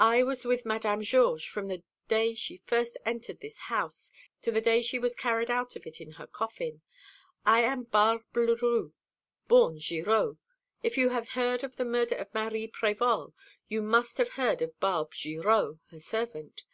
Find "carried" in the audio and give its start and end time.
5.14-5.52